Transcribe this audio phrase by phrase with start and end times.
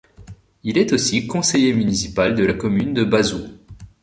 [0.63, 3.45] Il est aussi conseiller municipal de la commune de Bazou.